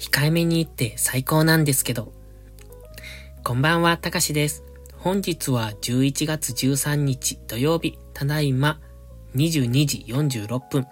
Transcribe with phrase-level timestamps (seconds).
[0.00, 2.10] 控えめに言って最高なんですけど。
[3.44, 4.64] こんばんは、たかしです。
[4.96, 8.80] 本日は11月13日土曜日、ただいま
[9.36, 10.86] 22時46分。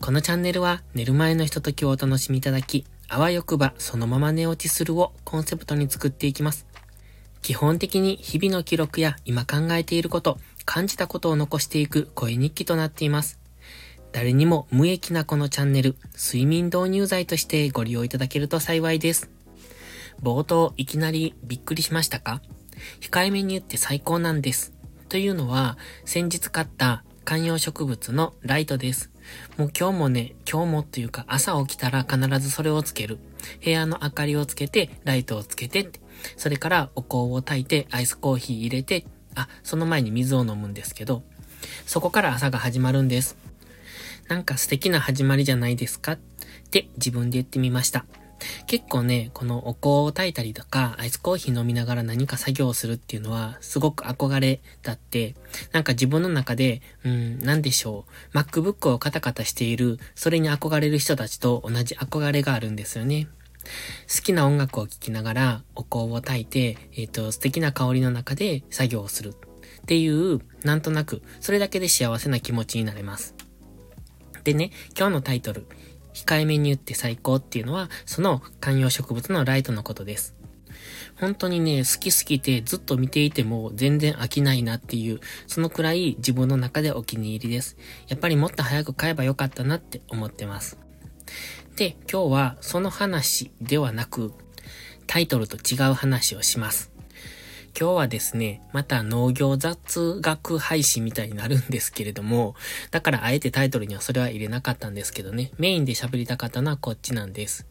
[0.00, 6.66] このチャンネルは寝る前のひとときをお楽しみいただき、あわよくばそのまま寝落ちするをコンセプトに作っていきます。
[7.42, 13.41] 基本的に日々の記録や今考えていること、感じたことを残していく声日記となっています。
[14.12, 19.30] 誰にも無益なこのチャンネル、睡眠導入剤としてご利用いただけると幸いです。
[20.22, 22.42] 冒頭、いきなりびっくりしましたか？
[23.00, 24.72] 控えめに言って最高なんです。
[25.08, 29.10] というのは、先日買った観葉植物のライトです。
[29.56, 33.18] もう今日もね、今日もというか朝起きたら必ずそれをつける。
[33.64, 35.88] 部屋の明かりをつけて、ライトをつけて、
[36.36, 41.22] それからお香を炊いて、アイスコーヒー入れて、あ、その前に水を飲むんですけど、
[41.86, 43.36] そこから朝が始まるんです。
[44.28, 46.12] なんか素敵な始まりじゃないですか？
[46.12, 46.18] っ
[46.70, 48.06] て自分で言ってみました。
[48.66, 55.36] 結構ね、このお香を炊いたりとか、アイスコーヒー飲みながら何か作業をするっていうのは、すごく憧れだって、
[55.70, 58.36] なんか自分の中で、うん、なんでしょう。
[58.36, 63.28] MacBook をカタカタしている、それに憧れる人たちと同じ憧れがあるんですよね。
[64.12, 73.36] 好きな音楽を聴きながら、お香を炊いて、えっ、ー、と、素敵な香りの中で作業をするっていう、なんとなく、それだけで幸せな気持ちになれます。
[74.44, 75.66] でね、今日のタイトル、
[76.14, 80.34] 控えめに言って最高っていうのは、その観葉植物のライトのことです。
[81.16, 87.76] 本当にね、好きすぎてずっと見ていても全然飽きないなっていう、そのくらい自分の中でお気に入りです。
[88.08, 90.78] やっぱりもっと早く買えばよかったなって思ってます。
[91.76, 94.32] で、今日はその話ではなく、
[95.06, 96.91] タイトルと違う話をします。
[97.78, 102.54] 今日はですね、また農業雑学配信みたいになるんですけれども、
[102.90, 107.66] だからあえてタイトルにはそれは入れなかったんですけどね、メインで喋りたかったのはこっちなんです。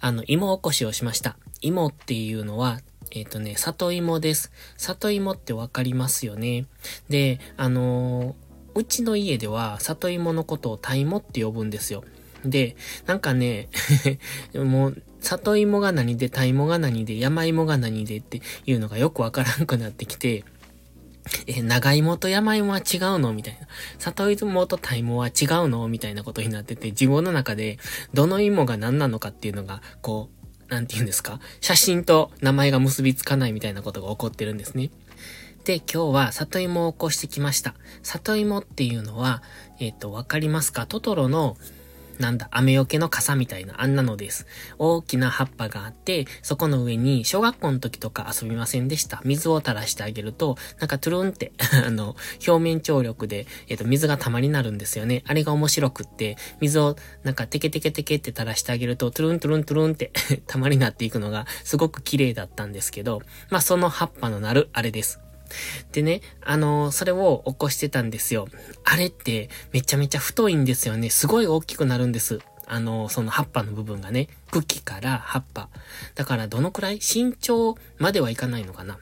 [0.00, 1.36] あの、芋起こしをしました。
[1.60, 4.52] 芋っていうのは、えっ、ー、とね、里芋です。
[4.78, 6.64] 里芋ってわかりますよね。
[7.10, 8.34] で、あのー、
[8.74, 12.04] うちの家では里芋のことをタイモって呼ぶんですよ。
[12.44, 12.76] で、
[13.06, 13.68] なんかね、
[14.54, 20.44] もう、里芋が何で、タイモが何で、山芋が何でっていうのがよくわからんくなってきて、
[21.46, 23.68] え、長芋と山芋は違うのみたいな。
[23.98, 27.78] 里芋とタイモは違うのみたいなことになってて、自分の中で、
[28.12, 30.30] どの芋が何なのかっていうのが、こ
[30.68, 31.38] う、なんて言うんですか？
[31.60, 34.90] 写真と名前が結びつかないみたいなことが起こってるんですね。
[35.64, 37.74] で、今日は里芋を起こしてきました。
[38.02, 39.42] 里芋っていうのは、
[39.78, 40.86] えっ、ー、と、わかりますか？
[40.86, 41.56] トトロの
[42.22, 44.46] なんだ、雨よけの傘みたいな、あんなのです。
[44.78, 49.20] 大きな葉っぱがあって、そこの上に、小学校の時とか遊びませんでした。
[49.24, 51.52] 水を垂らしてあげると、なんかトゥルンって、
[51.84, 52.14] あの、
[52.46, 55.24] 表面張力で、えっ、と、水が溜まりになるんですよね。
[55.26, 60.12] あれが面白くって、水を、なんかテケテケテケって垂らしてあげると、トゥルントゥルントゥルンって
[60.46, 65.18] 溜まりになっていくのが、すごく綺麗だったんですけど、まあ、その葉っぱのなる、あれです。
[65.92, 68.48] でね、あのー、それを起こしてたんですよ。
[68.84, 71.10] あれってめちゃめちゃ太いんですよね。
[71.10, 72.40] すごい大きくなるんです。
[72.66, 75.68] あの、その葉っぱの部分がね、茎から葉っぱ。
[76.14, 77.00] だからどのくらい？
[77.00, 78.98] 身長まではいかないのかな。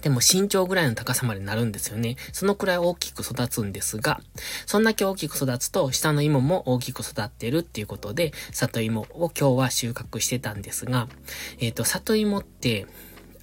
[0.00, 2.16] でも身長ぐらいの高さまでなるんですよね。
[2.32, 4.20] そのくらい大きく育つんですが、
[4.66, 11.08] そんだけ大きく育つと、下の芋も大きく育ってるっていうことで、里芋を今日は収穫してたんですが、
[11.58, 12.86] えっ、ー、と、里芋って、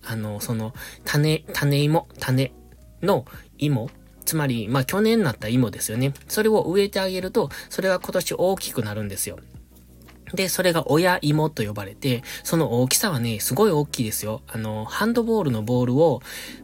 [0.05, 0.73] あの、その、
[1.03, 2.51] 種、種芋、種
[3.01, 3.25] の
[3.57, 3.89] 芋
[4.25, 6.13] つまり、まあ、去年になった芋ですよね。
[6.27, 9.38] それを植えてあげると、それが今年大きくなるんですよ。
[10.33, 14.41] で、それが親芋と呼ばれて、その大きさはね、すごい大きいですよ。
[14.47, 16.22] あの、ハンドボールのボールを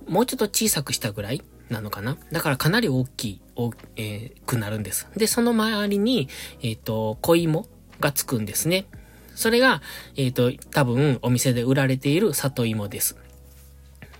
[0.07, 5.07] もうちょっと小さくしたぐらいなのかなだからかなり大きい、おえー、くなるんです。
[5.15, 6.27] で、その周りに、
[6.61, 7.67] えっ、ー、と、小芋
[7.99, 8.87] がつくんですね。
[9.35, 9.81] それが、
[10.17, 13.15] えっ、ー、と、多分お店で売られている里芋です。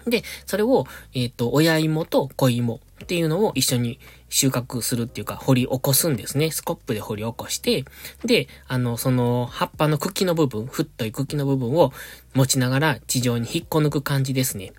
[0.07, 6.51] で、それを、えっ、ー、と、親芋と子芋っていうのを一緒に収穫するっていうか、掘り起こすんですね。
[6.51, 7.86] スコップで掘り起こして、
[8.25, 11.92] で、あの、その葉っぱの茎の部分、太い茎の部分を
[12.33, 14.74] 持ちながら地上に引っこ抜く感じですね。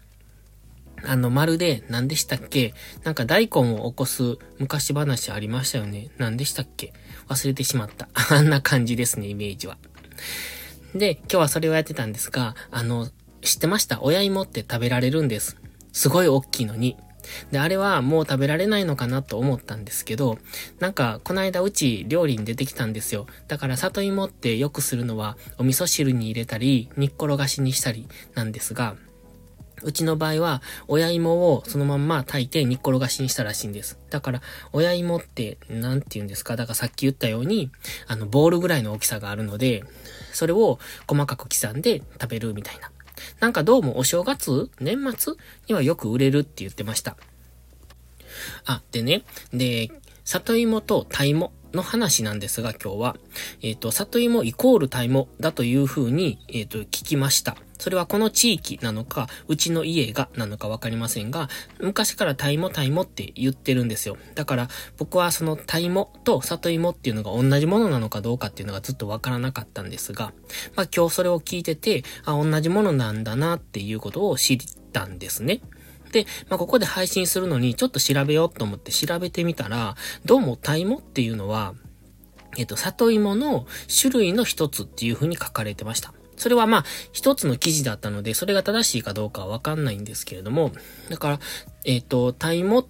[1.05, 2.75] あの、まるで、何でしたっけ？
[3.03, 6.11] なんか大根を起こす昔話ありましたよね。
[6.17, 6.93] 何でしたっけ？
[7.29, 8.09] 忘れてしまった。
[8.31, 9.79] あんな感じですね、イメージは。
[10.95, 13.09] で、今日はそれをやってたんですが、あの、
[13.43, 14.01] 知ってました？
[14.03, 15.57] 親芋って食べられるんです。
[15.93, 16.97] すごい大きいのに。
[17.51, 20.39] で、あれはもう食べられないのかなと思ったんですけど、
[20.81, 23.27] なんか、この間うち料理に出てきたんですよ。
[23.47, 28.97] だから里芋ってよくするのは、お味噌汁に入れたり、煮っころがしにしたりなんですが、
[29.85, 33.99] うちの場合は、親芋をそのまんま炊いて煮っころがしにしたらしいんです。
[34.11, 34.43] だから、
[34.73, 36.57] 親芋って、なんて言うんですか？
[36.57, 37.71] だからさっき言ったように、
[38.09, 39.85] あの、ボールぐらいの大きさがあるので、
[40.33, 42.91] それを細かく刻んで食べるみたいな。
[43.41, 45.35] なんかどうもお正月年末
[45.69, 47.17] にはよく売れるって言ってました。
[48.67, 49.23] あ、でね、
[49.53, 49.91] で、
[50.25, 53.17] 里芋とタイモの話なんですが今日は、
[53.63, 57.57] えっ、ー、と、里芋イコールタイモだという風に、えっ、ー、と、聞きました。
[57.83, 61.49] それはこの地域なのか、うちの家がなのかわかりませんが、
[61.81, 64.17] 昔からタイモタイモって言ってるんですよ。
[64.37, 70.33] だから僕はそのタイモと里芋っていうのが同じものなのかどうかっていうのがずっとわからなかったんですが、
[70.77, 74.59] まあ今日それを聞いてて、あ、同じものなんだなっていうことを知っ
[74.93, 75.61] たんですね。
[76.13, 81.75] で、まあ、ここで配信するのにちょっと調べようと思って調べてみたら、どうもタイモっていうのは、
[82.59, 83.67] えっと、里芋の
[84.01, 86.13] 種類の一つっていう風に書かれてました。
[86.37, 90.73] それはまあ、一つの記事だったので、それが正しいかどうかはわかんないんですけれども、
[91.09, 91.41] だから、
[91.85, 92.87] えっ、と、タイモ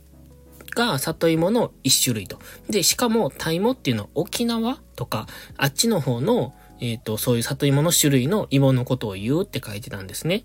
[0.74, 2.38] が里芋の一種類と。
[2.68, 5.26] で、しかも、タイモっていうのは沖縄とか、
[5.56, 10.44] あっちの方の、えっ、と、そういう里芋の種類の芋のことを言うって書いてたんですね。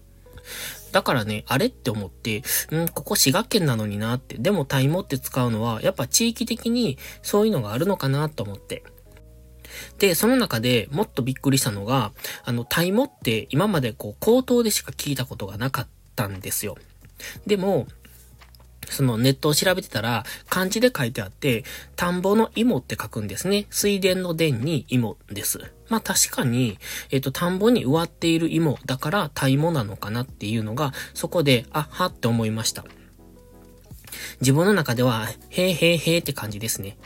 [0.92, 2.40] だからね、あれって思って、
[2.74, 8.84] んここ滋賀県なのになって、でもタイモって使うのは、やっぱ地域的にそういうのがあるのかなと思って。
[10.00, 12.12] で、その中でもっとびっくりしたのが、
[12.44, 16.78] あの、タイモって今までこう、口頭でしか聞いたことがなかったんですよ。
[17.46, 17.88] でも、
[18.90, 21.64] そのネットを調べてたら、漢字で書いてあって、
[21.96, 23.68] 田んぼの芋って書くんですね。
[23.70, 25.60] 水田の田に芋です。
[25.90, 26.78] まあ確かに、
[27.12, 32.86] えっ、と、田んぼに植わっている芋だから、田芋なのかなっていうのが、そこで、あっ、はって思いました。
[34.42, 36.98] 自分の中では、へーへーへーって感じですね。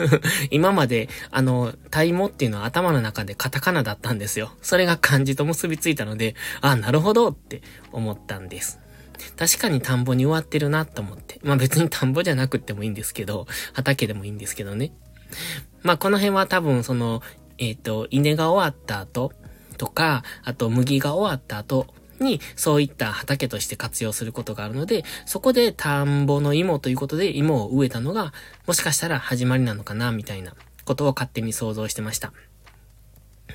[0.50, 4.52] 今まで、あの、タイモっていうのは頭の中でカタカナだったんですよ。
[4.62, 8.79] それが漢字と結びついたので、あ、なるほどって思ったんです。
[9.36, 11.40] 確かに田んぼに植わってるなと思って。
[11.42, 14.92] まあ別に田んぼじゃなくてもいいんですけど、畑でもいいんですけどね。
[15.82, 17.22] まあこの辺は多分その、
[17.58, 19.32] えっ、ー、と、稲が終わった後
[19.76, 21.86] とか、あと麦が終わった後
[22.20, 28.32] にそういった畑として活用することがあるので、そこで田んぼの芋ということで芋を植えたのが、
[28.66, 32.32] もしかしたら始まりなのかな、みたいなことを勝手に想像してました。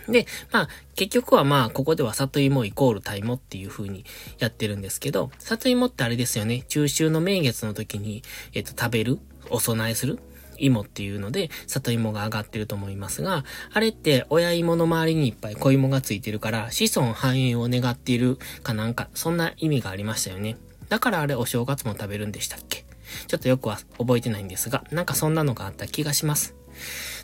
[0.07, 4.05] で、まあ、結局はまあ、ここでは里芋イコールタイモっていう風に
[4.39, 8.23] やってるんですけど、里芋ってあれですよね、中秋の名月の時に、
[8.53, 9.19] えっと、食べる
[9.49, 10.19] お供えする
[10.57, 13.43] 芋っていうので、里芋が上がってると思いますが、
[13.73, 20.57] あれって親芋の周りにいっぱい小芋がついてるから、子孫繁栄を願っているかなんか、そんな意味がありましたよね。
[20.87, 22.85] だからあれお正月も食べるんでしたっけ？
[23.27, 26.55] ちょっとよくは覚えてないんですが、なんかそんなのがあった気がします。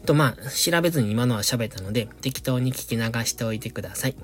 [0.05, 4.15] と、まあ、調べずに今のは喋ったので、適当に聞き流しておいてください。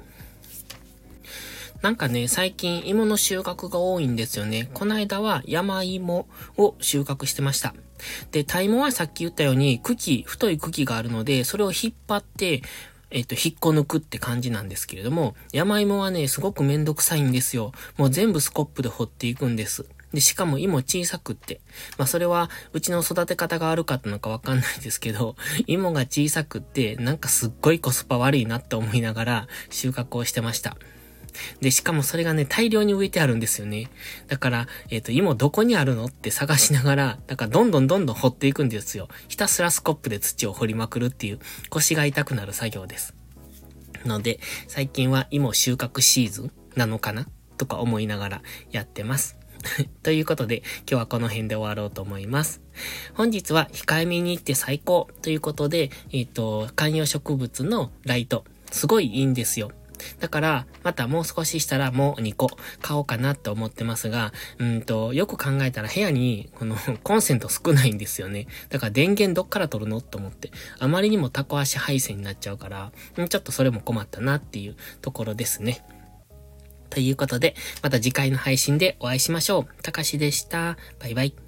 [1.81, 4.69] なんかね、最近芋の収穫が多いんですよね。
[4.73, 6.27] この間は山芋
[6.57, 7.75] を収穫してました。
[8.31, 12.63] で、タイモはさっき言ったように茎、太い茎があるので、それを引っ張って、
[13.09, 17.71] えっ、と、引っこ抜くって感じなんですけれども、山芋はね、すごくめんどくさいんですよ。
[17.95, 19.85] もう全部スコップで掘っていくんです。
[20.13, 21.59] で、しかも芋小さくって。
[21.97, 25.35] まあ、それは、うちの育て方が悪かったのかわかんないですけど、
[25.67, 30.77] 芋が小さくって、なんかすっごいコスパ悪いなって思いながら収穫をしてました。
[31.61, 33.89] で、しかもそれがね、大量に植えてあるんですよね。
[34.27, 39.07] だから、えっ、ー、と、芋どこにあるのって探しながら、だからどんどんどんどん掘っていくんですよ。
[39.27, 41.39] ひたすらスコップで土を掘りまくるっていう
[41.69, 43.13] 腰が痛くなる作業です。
[44.05, 47.27] ので、最近は芋収穫シーズンなのかな
[47.57, 48.41] とか思いながら
[48.71, 49.36] やってます。
[50.03, 52.61] ということで、今日はこの辺で終わろうと思います。
[53.13, 59.71] 本日は控えめに行って最高ということで、えっ、ー、と、観葉植物のライト、すごいいいんですよ。
[60.19, 62.49] だから、またもう少ししたらもう2個
[62.81, 68.47] 買おうかなって思ってますが、うんと、よく考えたら部屋に、このコンセント少ないんですよね。
[68.69, 70.51] だから電源どっから取るのと思って。
[70.79, 75.83] あまりにもタコ足配線になっちゃうから、ちょっとそれも困ったなっていうところですね。
[76.89, 79.83] ということで、また次回の配信でお会いしましょう。
[79.83, 80.77] たかしでした。
[80.99, 81.46] バイバイ。